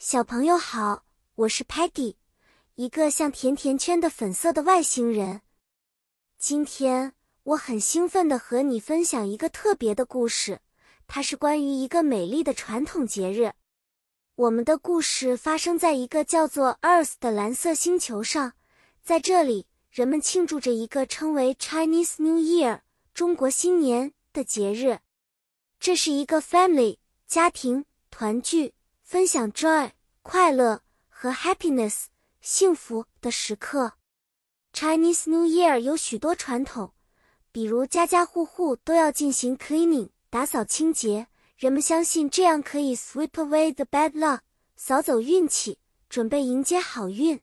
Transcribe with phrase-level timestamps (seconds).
[0.00, 1.02] 小朋友好，
[1.34, 2.14] 我是 Patty，
[2.76, 5.40] 一个像甜甜圈的粉色的外星人。
[6.38, 10.60] 今天我很兴奋的和你分享一个特别的故事，
[11.08, 13.54] 它是关于一个美丽的传统节日。
[14.36, 18.52] 我们的故事发生在一个叫做 Earth 的蓝色星球上，
[19.02, 25.00] 在这里，人们庆祝着一个称为 Chinese New Year（ 中国新年）的节日。
[25.80, 28.74] 这是一个 family 家庭团聚。
[29.08, 32.08] 分享 joy 快乐和 happiness
[32.42, 33.94] 幸福的时刻。
[34.74, 36.92] Chinese New Year 有许多传统，
[37.50, 44.40] 比如家家户户都要进行 cleaning 打扫清洁，人们相信这样可以 sweep away the bad luck
[44.76, 45.78] 扫走运气，
[46.10, 47.40] 准备迎接好运。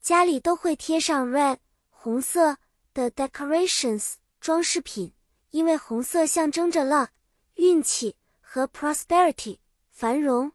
[0.00, 1.58] 家里都会贴上 red
[1.90, 2.58] 红色
[2.94, 5.12] 的 decorations 装饰品，
[5.50, 7.08] 因为红色象征着 luck
[7.54, 9.58] 运气和 prosperity
[9.90, 10.52] 繁荣。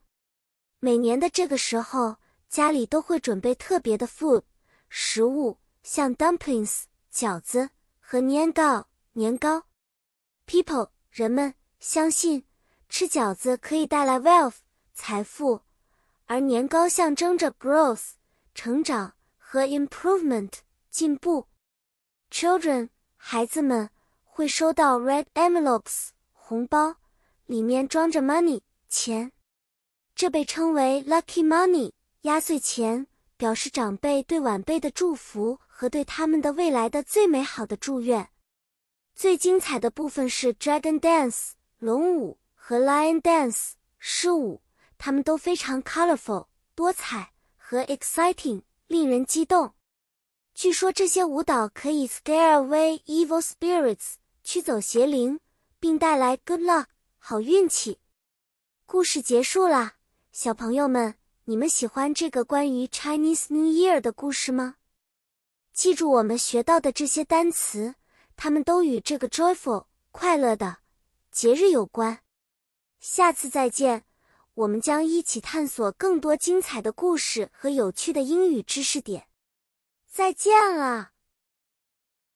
[0.84, 2.18] 每年的这个时候，
[2.50, 4.42] 家里都会准备特别的 food
[4.90, 9.66] 食物，像 dumplings 饺子和年糕年糕。
[10.48, 12.46] People 人们相信
[12.90, 14.56] 吃饺子可以带来 wealth
[14.96, 15.62] 财富，
[16.26, 18.14] 而年糕象征着 growth
[18.56, 20.54] 成长和 improvement
[20.90, 21.46] 进步。
[22.32, 23.92] Children 孩子们
[24.24, 26.96] 会收到 red envelopes 红包，
[27.46, 29.32] 里面装着 money 钱。
[30.22, 38.30] 这被称为 lucky money 压岁钱，表示长辈对晚辈的祝福和对他们的未来的最美好的祝愿。
[39.16, 44.62] 最精彩的部分是 dragon dance 龙舞和 lion dance 狮舞，
[45.00, 49.74] 它们都非常 colorful 多彩和 exciting 令人激动。
[50.54, 55.40] 据说这些舞蹈可以 scare away evil spirits 驱走邪灵，
[55.80, 56.86] 并带来 good luck
[57.18, 57.98] 好运气。
[58.86, 59.94] 故事结束了。
[60.32, 64.78] 小朋友们，你们喜欢这个关于 Chinese New Year 的故事吗？
[65.74, 67.96] 记住我们学到的这些单词，
[68.38, 70.78] 它们都与这个 joyful 快乐的
[71.32, 72.20] 节日有关。
[73.02, 74.06] 下次再见，
[74.54, 79.28] 我们将一起探索更多精彩的故事和有趣的英语知识点。
[80.10, 81.12] 再见了。